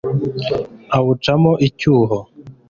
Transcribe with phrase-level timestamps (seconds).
[0.97, 2.17] awucamo icyuho